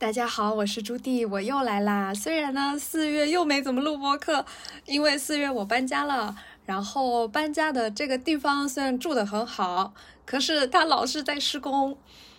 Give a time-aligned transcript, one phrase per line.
[0.00, 2.14] 大家好，我是朱棣，我又来啦。
[2.14, 4.46] 虽然呢四月又没怎么录播客，
[4.86, 6.34] 因为四月我搬家了。
[6.64, 9.92] 然后搬家的这个地方虽然住的很好，
[10.24, 11.98] 可是它老是在施工，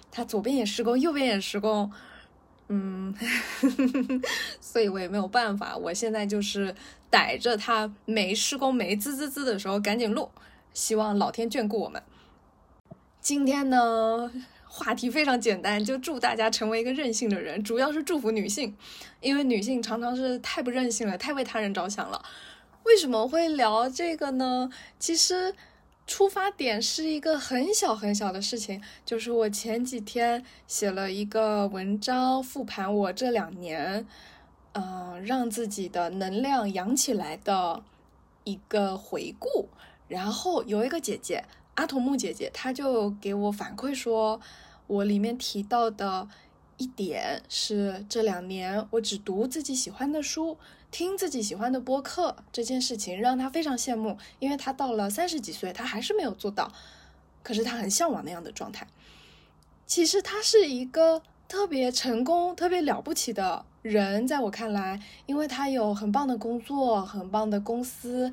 [0.09, 1.91] 它左边也施工，右边也施工，
[2.67, 3.13] 嗯，
[4.59, 5.77] 所以我也没有办法。
[5.77, 6.73] 我现在就是
[7.11, 10.31] 逮着它没施工、没滋滋滋的时候赶紧录，
[10.73, 12.01] 希望老天眷顾我们。
[13.21, 14.31] 今天呢？
[14.73, 18.73] 话题非常简单，就祝大家成为一个任性的人，主要是祝福女性，
[19.19, 22.23] 因为女性常常是太不任性了，太为他人着想了。
[22.83, 24.69] 为什么会聊这个呢？
[24.97, 25.53] 其实
[26.07, 34.07] 出发点是一个很小很小的事情，就是我前几天写了一个文章，复盘我这两年，
[34.71, 37.83] 嗯，让自己的能量养起来的
[38.45, 39.67] 一个回顾。
[40.07, 41.43] 然后有一个姐姐。
[41.81, 44.39] 阿童木姐姐，她就给我反馈说，
[44.85, 46.27] 我里面提到的
[46.77, 50.59] 一点是这两年我只读自己喜欢的书，
[50.91, 56.71] 听自己喜欢的播客这件事情，让她非常羡慕，因为她到了三十几岁，她还是没有做到，
[57.41, 58.85] 可是她很向往那样的状态。
[59.87, 68.31] 其实她是一个特别成功、特别了不起的人，在我看来，因为她有很棒的工作，很棒的公司。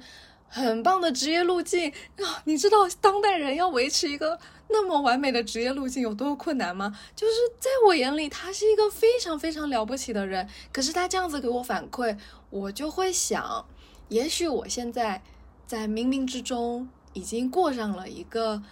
[0.49, 2.43] 很棒的职业路径啊！
[2.45, 6.99] 你知道当代人要维持一个那么完美的职业路径有多困难吗？
[7.15, 10.49] 就是在我眼里，他是一个非常非常了不起的人。
[10.73, 12.17] 可是他这样子给我反馈，
[12.51, 13.67] 我就会想，
[14.09, 15.23] 也许我现在
[15.67, 18.63] 在冥冥之中已经过上了一个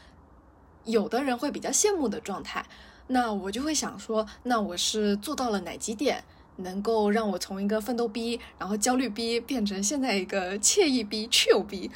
[0.85, 2.65] 有的人会比较羡慕的状态。
[3.09, 6.25] 那我就会想说，那我是做到了哪几点？
[6.57, 11.91] 能够让我从一个奋斗逼，然后焦虑逼，变成现在一个惬意逼、chill 逼，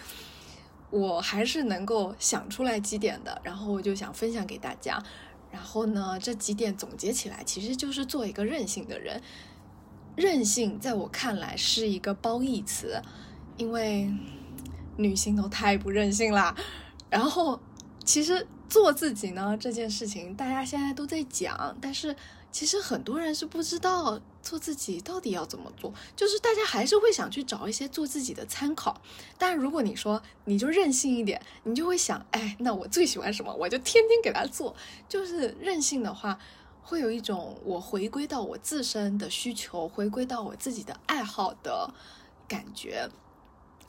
[0.91, 5.03] 我还是能够想出来几点的，然后我就想分享给大家。
[5.50, 9.22] 然后呢，这几点总结起来，其实就是做一个任性的人。
[10.14, 13.00] 任性在我看来是一个褒义词，
[13.56, 14.12] 因为
[14.97, 16.54] 女性都太不任性啦。
[17.09, 17.59] 然后，
[18.04, 22.15] 其实做自己呢这件事情，大家现在都在讲，但是。
[22.53, 29.00] 其实很多人是不知道做自己到底要怎么做，就是大家还是会想去找一些做自己的参考。
[29.38, 34.75] 但如果你说你就任性一点，你就会想，哎，那我最喜欢什么，我就天天给他做。
[35.09, 36.38] 就是任性的话，
[36.83, 41.94] 会有一种我回归到我自身的需求，回归到我自己的爱好的
[42.49, 43.09] 感觉。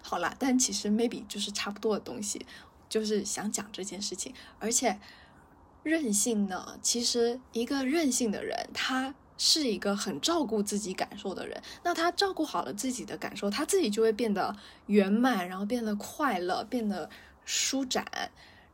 [0.03, 2.45] 好啦，但其实 maybe 就是差不多的东西，
[2.87, 4.99] 就是想讲这件事情，而且。
[5.83, 6.77] 任性呢？
[6.81, 11.61] 其实一个任性的人，他是一个很照顾自己感受的人。
[11.83, 14.55] 那他照顾好了自己的感受，他自己就会变得
[14.85, 17.09] 圆满，然后变得快乐，变得
[17.45, 18.05] 舒展。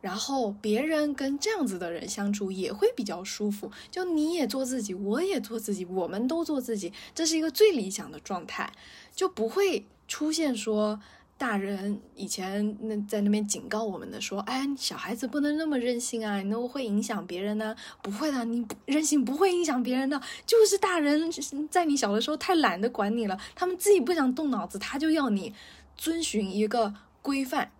[0.01, 3.71] 然后别人跟这样子的人相处也会比较舒服。
[3.89, 8.71] 就你也做自己，我也做自己，我们都做自己，这是一个最理想的状态，
[9.15, 10.99] 就不会出现说。
[11.37, 17.75] 大人以前那在那边警告我们的说，哎，小孩子不能那么任性啊，那会影响别人呢。
[18.01, 21.31] 不会的，你任性不会影响别人的，就是大人
[21.69, 25.53] 在你小的时候太懒得管你了，他们自己不想动脑子，他就要你
[25.95, 27.71] 遵循一个规范，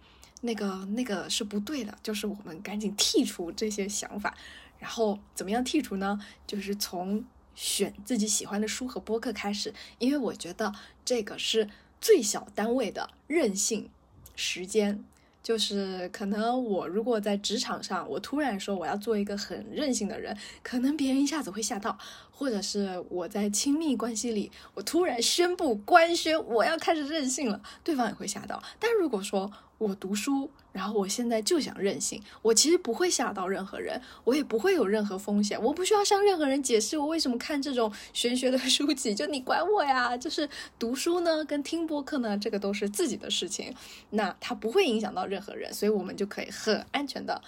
[0.41, 1.97] 那个那个是不对的。
[2.03, 4.37] 就是我们赶紧剔除这些想法，
[4.77, 6.19] 然后怎么样剔除呢？
[6.45, 7.25] 就是从
[7.55, 10.71] 选自己喜欢的书和播客开始，因为我觉得
[11.03, 11.67] 这个是。
[11.99, 13.89] 最小单位的任性
[14.35, 15.03] 时间，
[15.41, 21.97] 就是可能我如果在职场上，我突然说我要做一个很任性的人，可能别人一下子会吓到；
[22.31, 28.61] 或者是我在亲密关系里，我突然宣布官宣我要开始任性了，对方也会吓到。
[28.79, 32.21] 但如果说，我读书，然后我现在就想任性。
[32.41, 35.61] 我其实不会吓到任何人，我也不会有任何风险。
[35.61, 40.17] 我不需要向任何人解释我为什么看这种玄学的 书籍，就你管我呀？
[40.17, 40.49] 就是
[40.79, 43.73] 读书呢，跟听播客呢，这个都是自己的事情，
[44.09, 47.41] 那它不会影响到任何人，所以我们就可以很安全的、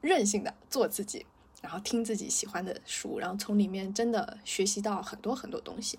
[0.00, 1.24] 任性的做自己，
[1.62, 5.98] 然后听自己喜欢的书，然后从里面真的学习到很多很多东西。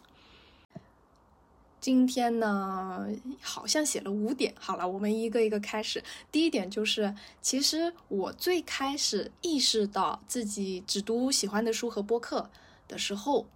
[1.83, 3.05] 今天呢，
[3.41, 4.55] 好像写了五点。
[4.57, 6.01] 好了，我们一个一个开始。
[6.31, 12.49] 第一点就是，其实我最开始意识到自己只读喜欢的书和播客
[12.87, 13.47] 的时候，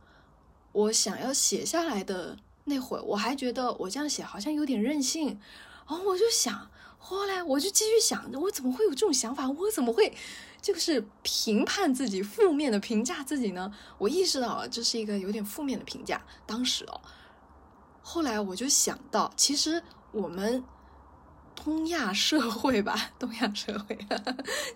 [0.73, 5.39] 我想要写下来的那会儿，我还觉得我这样写好像有点任性。
[5.87, 9.49] 然后我就想，后来我就继续想，我怎么会有这种想法？
[9.49, 10.13] 我怎么会
[10.61, 13.73] 就是评判自己、负面的评价自己呢？
[13.97, 16.21] 我意识到了，这是一个有点负面的评价。
[16.45, 16.99] 当时哦。
[18.09, 19.83] 后来我就想到，其实
[20.13, 20.63] 我们
[21.53, 23.99] 东亚社会吧，东亚社会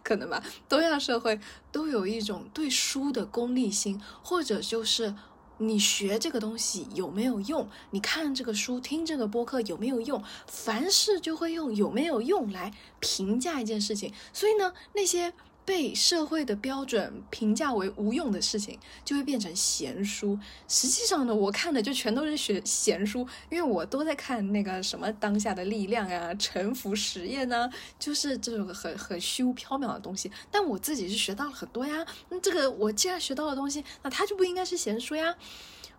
[0.04, 1.40] 可能吧，东亚社会
[1.72, 5.16] 都有一种对书的功利心，或者就是
[5.60, 7.70] 你学这个东西有没有用？
[7.92, 10.22] 你看这个书、听这个播客有没有用？
[10.46, 14.14] 凡事就会用有没有用来评价一件事情。
[14.34, 15.34] 所以呢，那些。
[15.64, 20.38] 被社会的标准评价为无用的事情，就会变成闲书。
[20.68, 27.70] 实际上呢，我看的就全都是学闲书，因为我都在看那个什么当下的力量啊、沉浮实验呢，
[28.00, 30.32] 就是这种很很虚无缥缈的东西。
[30.50, 32.06] 但我自己是学到了很多呀。
[32.30, 35.36] 那这个我既然学到的东西，那它就不应该是闲书呀。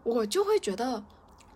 [0.03, 1.05] 我就会觉得，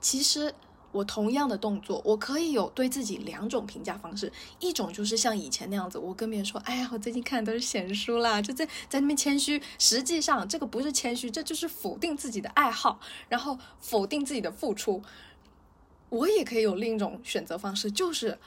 [0.00, 0.54] 其实。
[0.92, 9.60] 我同样的动作，我可以有对自己两种评价方式，一种就是像以前那样子，我跟别人说，哎呀，我最近看的都是闲书啦，就在在那边谦虚。
[9.78, 12.98] 实际上，这个不是谦虚，这就是否定自己的爱好，
[13.28, 15.02] 然后否定自己的付出。
[16.08, 18.38] 我也可以有另一种选择方式，就是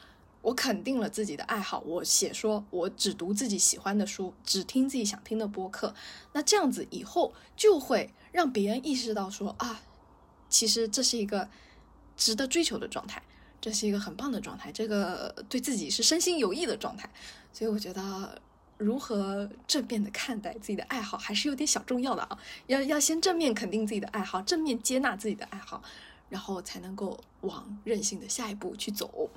[0.42, 5.94] 我肯定了自己的爱好，我写说，我只读自己喜欢的书，只听自己想听的播客。
[6.33, 9.81] 那这样子以后就会让别人意识到说啊，
[10.50, 11.50] 其实这是一个。
[12.19, 13.24] 值得追求的状态，
[13.62, 17.10] 这是一个很棒的状态，这个对自己是身心有益的状态。
[17.54, 18.39] 所以我觉得，
[18.77, 22.38] 如何正面的看待自己的爱好，还是有点小重要的啊。
[22.68, 25.81] 要要先正面肯定自己的爱好，正面接纳自己的爱好，
[26.27, 29.30] 然后才能够往任性的下一步去走。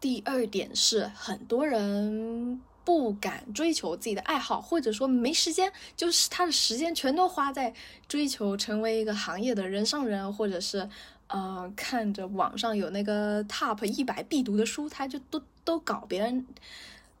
[0.00, 2.62] 第二点是，很多人。
[2.84, 7.72] 不敢追求自己的爱好，或者说没时间，就是他的时间全都花在
[8.08, 10.88] 追求成为一个行业的人上人，或者是，
[11.28, 16.46] 呃，看着网上有那个 top 一百必读的书，他就都都搞别人，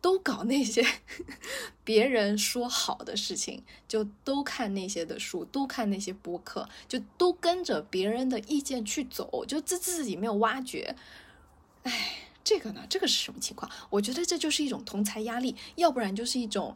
[0.00, 0.84] 都搞那些
[1.84, 10.96] 别人说好的事情，就都看那些的书，都看那些播客，就都跟着别人的意见去走，就自自己没有挖掘，
[11.82, 12.16] 唉。
[12.50, 12.80] 这个呢？
[12.88, 13.70] 这个是什么情况？
[13.90, 16.74] 我觉得这就是一种同才压力，要不然就是一种，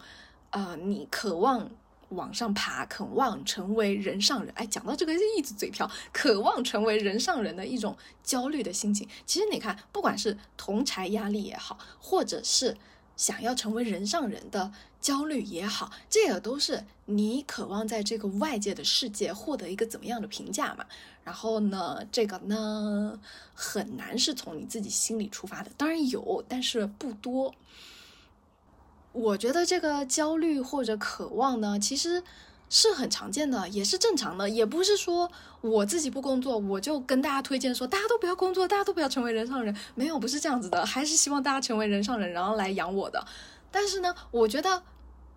[0.51, 1.69] 呃，你渴望
[2.11, 4.55] 往上爬，渴望成为人上人。
[4.55, 9.09] 哎，讲到这个就一直嘴瓢，渴望成为人上人的一种焦虑的心情。
[9.27, 12.77] 其实你看，不管是同才压力也好，或者是
[13.17, 20.85] 想要成为人上人的焦虑也好，这个都是你渴望在这个外界的世界获得一个怎么样的评价嘛？
[21.23, 23.19] 然后呢，这个呢
[23.55, 27.55] 很难是从你自己心里出发的，当然有，但是不多。
[29.13, 32.23] 我觉得这个焦虑或者渴望呢，其实
[32.69, 35.31] 是很常见的，也是正常的，也不是说
[35.61, 43.27] 我自己不工作，我就跟大家推荐说大家都不要工作，大家都不要成为人上人，没有，不是这样子的，还是希望大家成为人上人，然后来养我的。
[43.71, 44.83] 但是呢，我觉得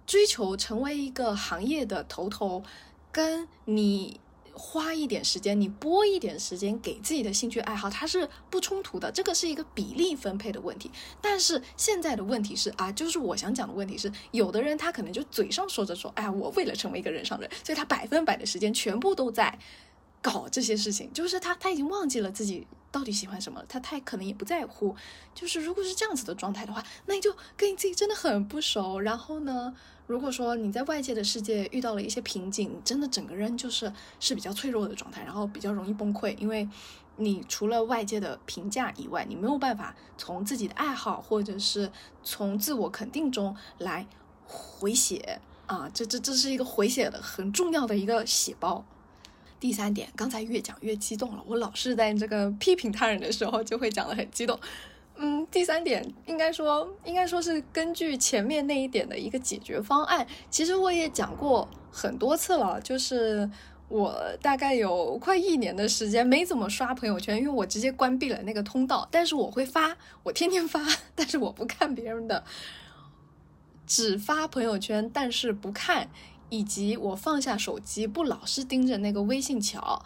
[0.05, 2.63] 追求成为一个行业的头头，
[3.11, 4.19] 跟你。
[4.57, 9.11] 花一点时间，你拨一点时间给自己的兴趣爱好，它是不冲突的。
[9.11, 10.91] 这个是一个比例分配的问题。
[11.21, 19.59] 但是现在的问题是啊，就是我想讲的问题是，有的人他可能就嘴上说着说，哎，我为了成为一个人上人，所以他百分百的时间全部都在
[20.21, 24.95] 搞这些事情，就是他他已经忘记了自己到底喜欢什么，他他可能也不在乎。
[25.35, 28.99] 就是如果是这样子的状态的话，那你就跟你自己真的很不熟。
[28.99, 29.75] 然后呢？
[30.07, 36.67] 如果说你在外界的世界遇到了一些瓶颈，你真的整个人就是是比较脆弱的状态，然后比较容易崩溃，因为
[37.17, 41.91] 你除了外界的评价以外，你没有办法从自己的爱好或者是
[42.23, 44.07] 从自我肯定中来
[44.45, 48.85] 回血啊，这这这是一个回血的很重要的一个血包。
[49.59, 54.57] 第三点，刚才越讲越激动了，我老是在这个批评他人的时候就会讲得很激动。
[55.19, 60.25] 嗯，第三点应该说，应该说是根据前面那一点的一个解决方案。
[60.51, 63.49] 其实我也讲过很多次了，就是
[63.89, 69.07] 我大概有快一年的时间没怎么刷朋友圈，因为我直接关闭了那个通道。
[69.09, 72.43] 但是我会发，我天天发，但是我不看别人的，
[73.87, 76.09] 只发朋友圈，但是不看，
[76.49, 80.03] 以及我放下手机，不老是盯着那个微信瞧。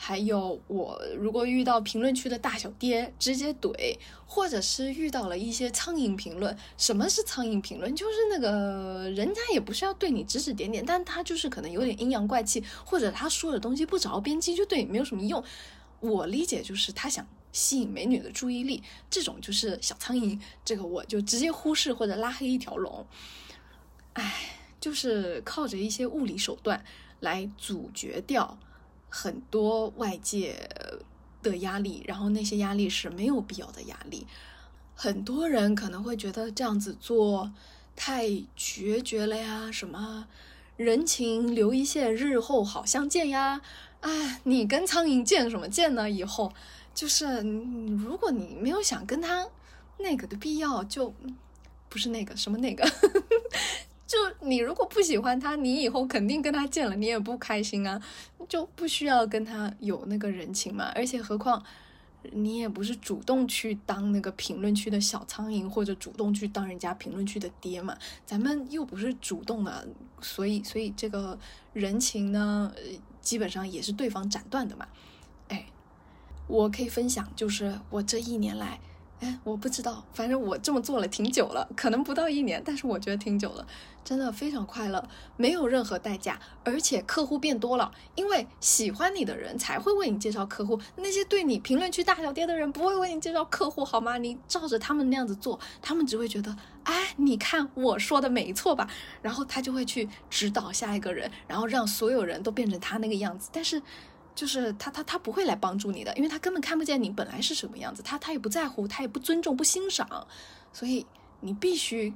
[0.00, 6.56] 还有，我如果遇到评论区的大小爹，直接怼，或者是遇到了一些苍蝇评论。
[6.76, 7.94] 什么是苍蝇评论？
[7.96, 15.42] 就是那个人家也不是要对你指指点点，但他就是可能有点阴阳怪气，或者他说的东西不着边际，就对你没有什么用。
[15.98, 23.04] 我理解就是他想吸引美女的注意力，这种就是小苍蝇，这个我就直接忽视或者拉黑一条龙。
[24.12, 26.84] 唉，就是靠着一些物理手段
[27.18, 28.56] 来阻绝掉。
[29.08, 30.68] 很多外界
[31.42, 34.26] 的压力，然后那些压力是没有必要的压力。
[34.94, 37.52] 很多人可能会觉得这样子做
[37.94, 40.26] 太决绝了呀，什么
[40.76, 43.60] 人情留一线，日后好相见呀。
[44.00, 46.10] 哎，你跟苍蝇见什么见呢？
[46.10, 46.52] 以后
[46.94, 47.40] 就是
[48.04, 49.48] 如果你没有想跟他
[49.98, 51.14] 那个的必要，就
[51.88, 52.84] 不是那个什么那个。
[54.08, 58.02] 就你如果不喜欢他，你以后肯定跟他见了你也不开心啊，
[58.48, 60.90] 就不需要跟他有那个人情嘛。
[60.94, 61.62] 而且何况
[62.32, 67.94] 你也不是主动去当那个评论区的小苍蝇，或者主动去当人家评论区的爹嘛。
[68.24, 69.86] 咱们又不是主动的，
[70.22, 71.38] 所以所以这个
[71.74, 72.72] 人情呢，
[73.20, 74.88] 基本上也是对方斩断的嘛。
[75.48, 75.66] 哎，
[76.46, 78.80] 我可以分享，就是我这一年来。
[79.20, 83.66] 哎，我不知道，反正我这么做了挺久了，可能不到一年，但是我觉得挺久了，
[84.04, 94.18] 真的非常快乐，没有任何代价，而且客户变多了，因为喜欢你的人才会为你介绍客户，那些对你评论区大小爹的人不会为你介绍客户，好吗？
[94.18, 98.88] 你照着他们那样子做，他们只会觉得，哎，你看我说的没错吧？
[99.20, 103.82] 然后他就会去指导下一个人，然后让所有人都变成他那个样子，但是。
[104.38, 110.28] 就是他，他他不会来帮助你的，因为他根本看不见你本来是什么样子，他他也不在乎，他也不尊重、不欣赏，
[110.72, 111.04] 所以
[111.40, 112.14] 你必须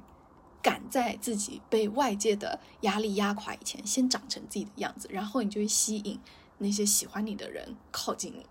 [0.61, 6.17] 赶在自己被外界的压力压垮以前，先长成自己的样子，然后你就会吸引
[6.59, 8.45] 那些喜欢你的人靠近你。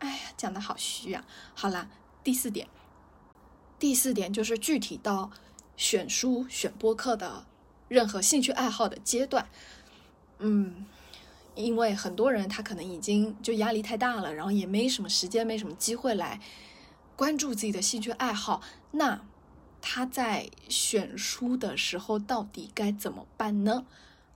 [0.00, 1.24] 哎呀，讲的好虚啊！
[1.54, 1.88] 好啦，
[2.24, 2.66] 第四点，
[3.78, 5.30] 第四点就是具体到
[5.76, 7.46] 选书、选播客的
[7.86, 9.48] 任何兴趣爱好的阶段，
[10.40, 10.86] 嗯。
[11.60, 16.40] 因为很多人他可能已经就压力太大了，然后也没什么时间，没什么机会来
[17.16, 18.62] 关注自己的兴趣爱好。
[18.92, 19.20] 那
[19.80, 23.84] 他在选书的时候到底该怎么办呢？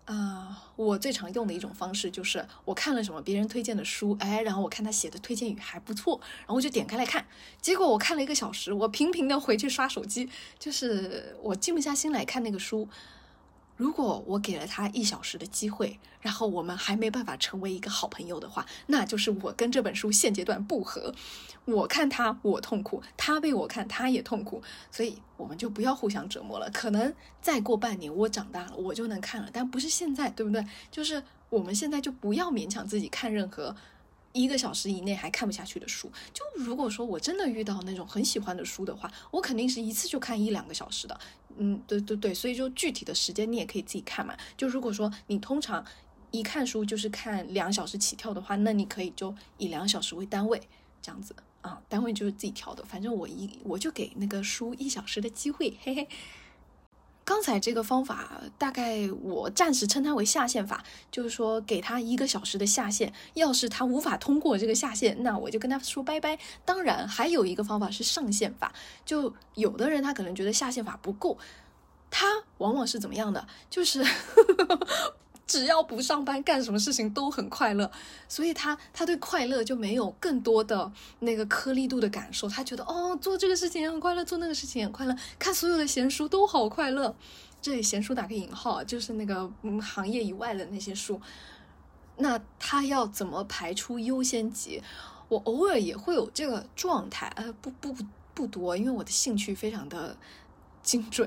[0.05, 7.27] 啊，我最常用的一种方式就是我看了什么别人推荐的书，哎，然后我看他写的推荐语还不错，然后我就点开来看。
[7.63, 10.29] 结果我看了一个小时，我频频的回去刷手机，
[10.59, 12.87] 就是我静不下心来看那个书。
[13.77, 21.13] 如果我给了他一小时的机会，然后我们还没办法成为一个好朋友的话，那就是我跟这本书现阶段不合。
[21.65, 26.71] 我看他我痛苦，他被我看他也痛苦，所以我们就不要互相折磨了。
[26.71, 30.65] 可能再过半年我长大了，我就能看了，但不是现在，对不对？
[30.91, 33.75] 就是我们现在就不要勉强自己看任何。
[34.35, 41.19] 一个小时以内还看不下去的书，就如果说我真的遇到那种很喜欢的书的话，我肯定是一次就看一两个小时的。
[41.57, 44.37] 嗯，对对对，所以就具体的时间你也可以自己看嘛。
[44.57, 45.85] 就如果说你通常
[46.33, 50.61] 一看书就是看两小时起跳的话，那你可以就以两小时为单位
[51.01, 52.85] 这样子啊，单位就是自己调的。
[52.85, 56.09] 反正我一我就给那个书一小时的机会，嘿嘿。
[57.25, 66.39] 刚才这个方法，大概我暂时称它为下限法，就是说给他一个小时的下限，要是他无法通过这个下限，那我就跟他说拜拜。
[66.65, 68.73] 当然，还有一个方法是上限法，
[69.07, 71.39] 就有的人他可能觉得下限法不够，
[72.11, 72.27] 他
[72.59, 74.05] 往往是怎么样的，就是。
[75.47, 77.91] 只要不上班，干什么事情都很快乐，
[78.29, 82.49] 所以他他对快乐就没有更多的那个颗粒度的感受。
[82.49, 87.15] 他觉得哦，做这个事情也很快乐，做那个事情也很快乐，看所有的闲书都好快乐。
[87.61, 91.21] 这里闲书打个引号，就是那个嗯行业以外的那些书。
[92.17, 94.83] 那他要怎么排出优先级？
[95.29, 100.17] 我偶尔也会有这个状态，呃，不不不不多，因为我的兴趣非常的
[100.83, 101.27] 精准。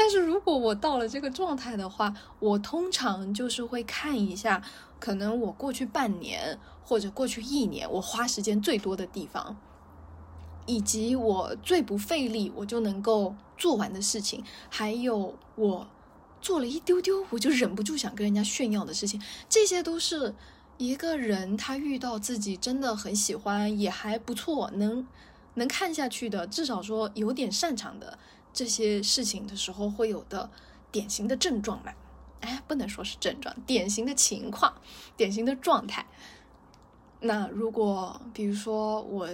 [0.00, 4.62] 但是如果我到了这个状态的话，我通常就是会看一下，
[4.98, 9.58] 可能我过去半年或者过去一年，我花时间最多的地方，
[10.64, 15.86] 以及我最不费力我就能够做完的事情，还有我
[16.40, 20.34] 做了一丢丢我就忍不住想跟人家炫耀的事情，这些都是
[20.78, 25.06] 一个人他遇到自己真的很喜欢也还不错，能
[25.56, 28.18] 能看下去的，至少说有点擅长的。
[28.52, 30.50] 这些事情的时候会有的
[30.90, 31.92] 典型的症状嘛？
[32.40, 34.74] 哎，不能说是症状，典型的情况，
[35.16, 36.06] 典型的状态。
[37.20, 39.28] 那如果比如说我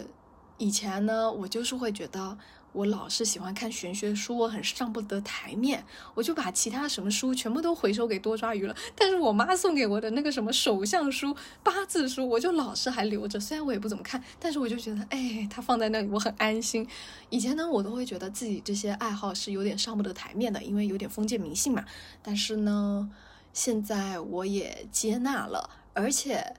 [0.58, 2.36] 以前呢，我就是会觉得。
[2.72, 5.82] 我老是喜欢看玄学书，我很上不得台面，
[6.14, 8.76] 我就把其他什么书全部都回收给多抓鱼了。
[8.94, 13.40] 但是我妈送给我的那个什么手相书、八字书，我就老是还留着。
[13.40, 16.86] 虽然我也不怎么看，但是我就觉得，哎，它放在那里我很安心。
[17.30, 21.82] 以前呢，我都会觉得自己这些爱好是有点上不得台面的，因为有点封建迷信嘛。
[22.22, 23.10] 但是呢，
[23.54, 26.56] 现在我也接纳了，而且。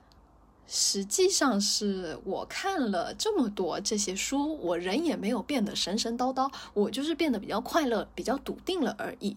[0.70, 9.34] 实际上是我看了这么多这些书，我人也没有变得神神叨叨，我就是变得比较快乐、比较笃定了而已，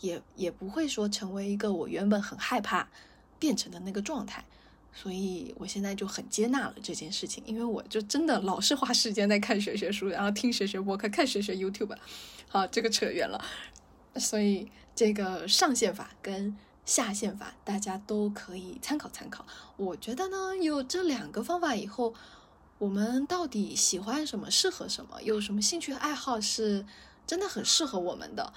[0.00, 2.88] 也也不会说成为一个我原本很害怕
[3.38, 4.42] 变成的那个状态，
[4.94, 11.94] 所以我现在就很接纳了这件事情，因为我就真的老是花时间在看学学书，然后听学学播客，看学学 YouTube，
[12.48, 13.44] 好，这个扯远了，
[14.16, 16.56] 所以这个上限法跟。
[16.84, 19.46] 下线法，大家都可以参考参考。
[19.76, 22.12] 我觉得呢，有这两个方法以后，
[22.78, 26.84] 我们到底喜欢什么，适合什么，有什么兴趣爱好是
[27.26, 28.52] 真的很适合我们的，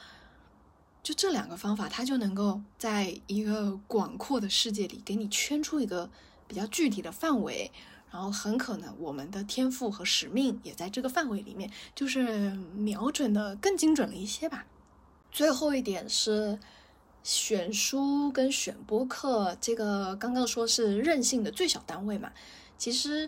[1.03, 6.09] 就这两个方法，它就能够在一个广阔的世界里给你圈出一个
[6.47, 7.71] 比较具体的范围，
[8.09, 14.65] 然后很可能我们的天赋和使命也在这个范围里面，就是瞄准的更精准了一些吧。
[15.31, 16.57] 最后一点是
[17.25, 22.31] 选书跟选播客，这个刚刚说是任性的最小单位嘛，
[22.77, 23.27] 其实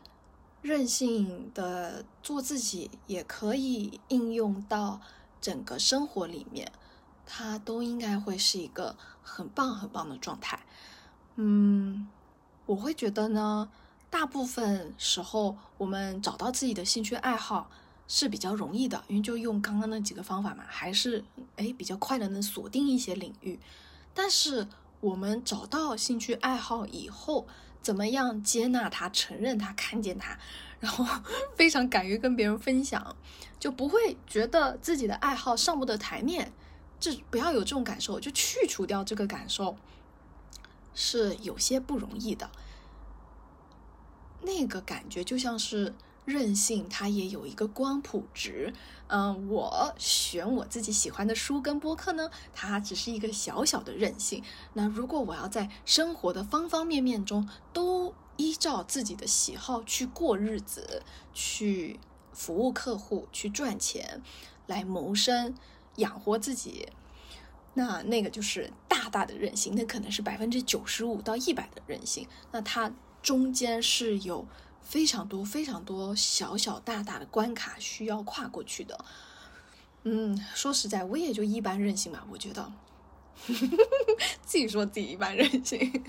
[0.62, 5.02] 任性的做自己也可以应用到
[5.42, 6.72] 整个生活里面。
[7.26, 10.60] 它都应该会是一个很棒很棒的状态，
[11.36, 12.08] 嗯，
[12.68, 13.68] 我会觉得呢，
[14.12, 17.70] 大部分时候我们找到自己的兴趣爱好
[18.08, 21.26] 是比较容易的，因为就用刚刚那几个方法嘛，还是
[21.58, 23.60] 哎比较快的能锁定一些领域。
[24.18, 24.68] 但是
[25.00, 27.48] 我们找到兴趣爱好以后，
[27.84, 30.40] 怎么样接纳它、承认它、看见它，
[30.80, 31.06] 然后
[31.56, 33.16] 非常敢于跟别人分享，
[33.60, 36.52] 就不会觉得自己的爱好上不得台面。
[37.00, 39.78] 这不要有这种感受，就去除掉这个感受，
[40.96, 42.50] 是有些不容易的。
[44.42, 45.94] 那个感觉就像是
[46.28, 48.74] 任性，它也有一个光谱值。
[49.08, 54.44] 嗯，我选我自己喜欢的书跟播客呢，它只是一个小小的任性。
[54.74, 61.02] 那如果我要在生活的方方面面中都依照自己的喜好去过日子，
[61.34, 61.98] 去
[62.34, 64.22] 服务客户，去赚钱，
[64.68, 65.56] 来谋生。
[65.96, 66.90] 养活自己，
[67.74, 72.28] 那那个就是大大的任性，那可能是百分之九十五到一百的任性。
[72.52, 72.92] 那它
[73.24, 74.46] 中间是有
[74.88, 79.04] 非常多、非常多小小大大的关卡需要跨过去的。
[80.04, 82.72] 嗯，说实在，我也就一般任性吧，我觉得
[84.46, 86.06] 自己说自己一般任性。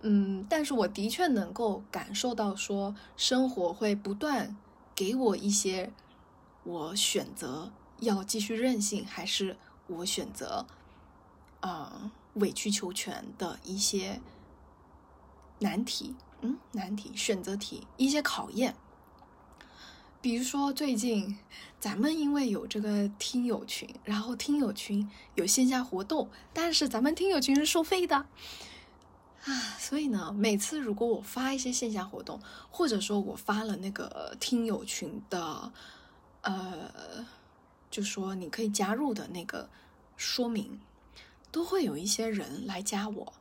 [0.00, 4.56] 嗯，但是我的确能够感受到，说生活会不断
[4.94, 5.92] 给我一些
[6.64, 7.70] 我选择。
[7.98, 10.64] 要继续任性，还是我选择，
[11.60, 14.22] 啊，委曲求全的一些
[15.58, 18.74] 难题，嗯，难题选择题，一些考验。
[20.20, 21.38] 比如说最近
[21.78, 35.72] 咱们因为有这个听友群，然后听友群有线下活动，但是咱们听友群是收费的啊，所以呢，每次如果我发一些线下活动，或者说我发了那个听友群的，
[36.42, 37.26] 呃。
[37.90, 39.68] 就说你可以加入的那个
[40.16, 40.80] 说明，
[41.50, 43.32] 都会有一些人来加我。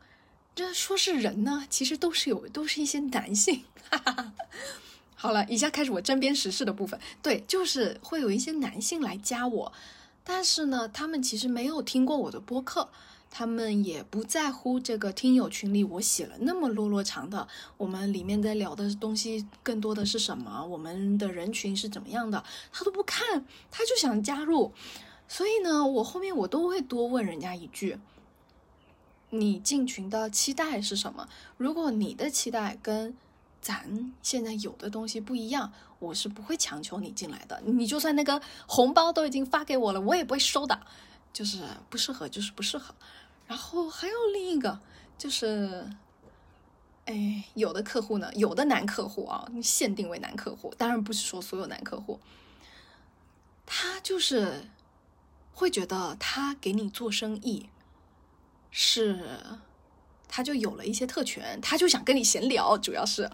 [0.60, 3.64] 这说是人呢，其实都是有，都是一些男性。
[5.16, 7.00] 好了，以下开始我针砭时事的部分。
[7.22, 9.72] 对，就是会有一些男性来加我，
[10.22, 12.90] 但是呢，他们其实没有听过我的播客。
[13.32, 20.66] 他们也不在乎这个听友群里我写了那么落落长的，我们里面在聊的东西更多的是什么？
[20.66, 22.44] 我们的人群是怎么样的？
[22.74, 24.74] 他都不看，他就想加入。
[25.30, 27.98] 所以呢，我后面我都会多问人家一句：
[29.30, 31.28] 你进群的期待是什么？
[31.58, 33.16] 如果你的期待跟
[33.62, 37.62] 咱现在有的东西不一样，我是不会强求你进来的。
[37.66, 40.80] 你就算那个红包都已经发给我了，我也不会收的。
[41.32, 42.96] 就是不适合，就是不适合。
[43.46, 44.80] 然后还有另一个，
[45.16, 45.88] 就是，
[47.06, 52.20] 哎，有的客户呢，有的男客户啊，你限定为男客户，当然不是说所有男客户，
[53.66, 54.66] 他就是
[55.54, 57.70] 会觉得他给你做生意，
[58.72, 59.40] 是
[60.28, 63.30] 他就有了一些特权，他就想跟你闲聊，主要是。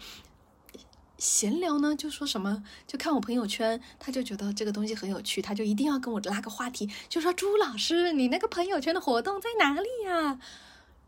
[1.17, 10.38] 闲聊呢，就说什么，就看我朋友圈，他就觉得这个东西很有趣，他就一定要跟我拉个话题，就说朱老师，你那个朋友圈的活动在哪里呀？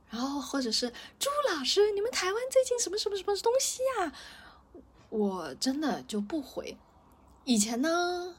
[0.10, 4.14] 然后或者是朱老师，你们台湾最近什么什么什么东西呀？
[5.10, 6.78] 我真的就不回。
[7.44, 8.36] 以前呢，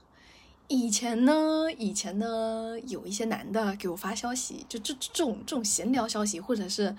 [0.69, 6.97] 以前呢，以前呢，有一些男的给我发消息，就这这种这种闲聊消息，或者是。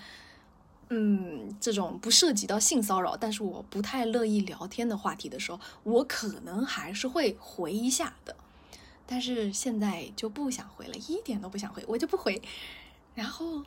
[0.92, 8.34] 嗯，这种不涉及到性骚扰，但是我不太乐意聊天的话题的时候，我可能还是会回一下的。
[9.06, 12.42] 但是现在就不想回了，一点都不想回，我就不回。
[13.14, 13.62] 然后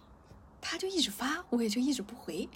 [0.60, 2.50] 他就一直发，我也就一直不回。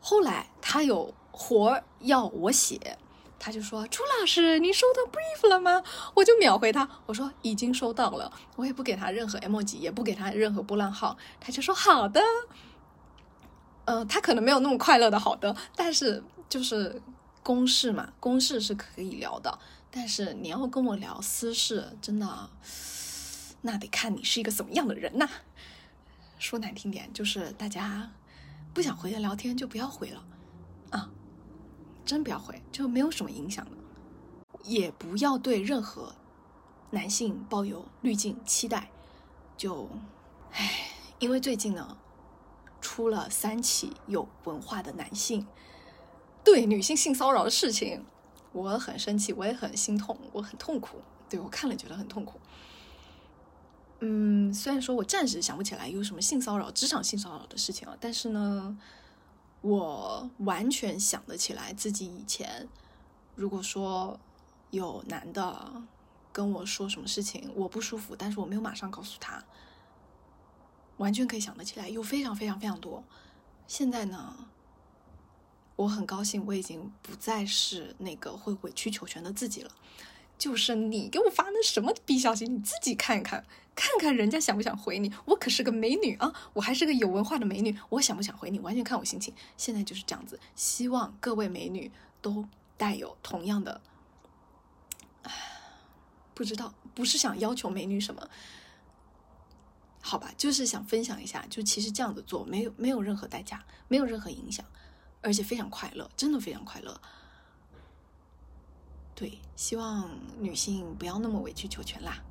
[0.00, 2.98] 后来他有活要我写，
[3.38, 5.82] 他就说：“朱老师，你收到 brief 了吗？”
[6.14, 8.32] 我就秒回他，我说已经收到了。
[8.56, 12.20] 我也不给他任何 emoji，也不给他任何波浪号，他就说好的。
[13.84, 17.00] 呃，他可能没有那么快乐的，好的，但是就是
[17.42, 19.58] 公事嘛，公事是可以聊的，
[19.90, 22.50] 但是你要跟我聊私事，真的，
[23.62, 25.28] 那得看你是一个什么样的人呐。
[26.38, 28.10] 说难听点，就是大家
[28.74, 30.24] 不想回的聊天就不要回了
[30.90, 31.08] 啊，
[32.06, 33.72] 真不要回，就没有什么影响的，
[34.62, 36.14] 也不要对任何
[36.92, 38.90] 男性抱有滤镜期待，
[39.56, 39.90] 就
[40.52, 40.88] 唉，
[41.18, 41.98] 因为最近呢，
[42.80, 45.46] 出了三起有文化的男性
[46.44, 48.04] 对女性性骚扰的事情，
[48.52, 50.98] 我很生气，我也很心痛，我很痛苦。
[51.28, 52.38] 对我看了觉得很痛苦。
[53.98, 58.78] 嗯，虽然说我暂时想不起来有什么性骚扰、职场性骚扰的事情啊，但是呢，
[59.60, 62.68] 我完全想得起来自己以前，
[63.34, 64.18] 如果说
[64.70, 65.82] 有男的
[66.32, 69.42] 跟我说什么事情我不舒服，但是我没有马上告诉他，
[70.98, 73.02] 完全可以想得起来，有非常非常非常多。
[73.66, 74.36] 现在呢，
[75.74, 79.70] 我很高兴，我已经不再是那个会委曲求全的自己了。
[80.38, 83.44] 就是你给我发那什么逼消息，你自己看一看，
[83.74, 85.12] 看看人家想不想回你。
[85.24, 89.32] 我可是个美女啊，我还是个有文化的美女，我想不想回你，完全看我心情。
[89.56, 92.46] 现在就是这样子，希望各位美女都
[92.76, 93.80] 带有同样的，
[96.34, 98.28] 不知道，不是想要求美女什么，
[100.02, 104.64] 好吧，就是想分享一下，就其实这样子做没有没有任何代价，没有任何影响，
[105.22, 107.00] 而且非常快乐，真的非常快乐。
[109.16, 112.22] 对，希望女性不要那么委曲求全啦，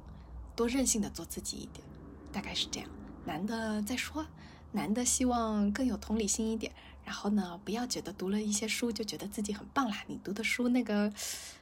[0.56, 1.84] 多任性的做自己一点，
[2.32, 2.88] 大概是这样。
[3.26, 4.24] 男的再说，
[4.71, 6.71] 男的希望更有同理心一点，
[7.04, 10.04] 然后呢，不要觉得读了一些书就觉得自己很棒啦。
[10.06, 11.12] 你读的书那个，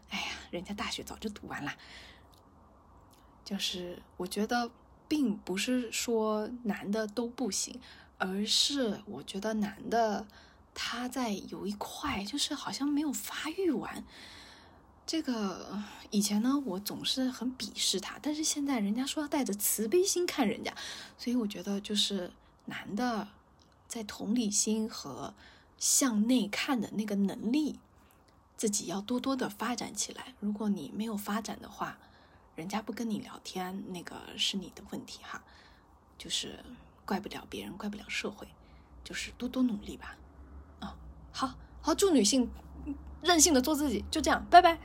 [0.09, 1.71] 哎呀，人家大学早就读完了。
[3.45, 4.69] 就是我觉得，
[5.07, 7.79] 并不是说男的都不行，
[8.17, 10.27] 而是我觉得男的
[10.73, 14.03] 他在有一块就是好像没有发育完。
[15.05, 15.79] 这个
[16.11, 20.73] 以前呢，我总是很鄙视他，但是现在人家说要带着慈悲心看人家，
[21.17, 22.31] 所以我觉得就是
[22.65, 23.27] 男的
[23.87, 25.33] 在同理心和
[25.77, 27.79] 向内看的那个能力，
[28.55, 30.33] 自己要多多的发展起来。
[30.39, 31.97] 如果你没有发展的话，
[32.55, 35.43] 人家不跟你聊天，那个是你的问题哈，
[36.17, 36.63] 就是
[37.05, 38.47] 怪不了别人，怪不了社会，
[39.03, 40.15] 就是多多努力吧。
[40.79, 40.95] 啊，
[41.31, 42.49] 好好祝女性
[43.21, 44.79] 任性的做自己，就这样，拜拜。